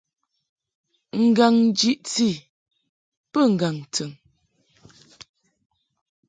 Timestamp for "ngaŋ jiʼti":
1.25-2.29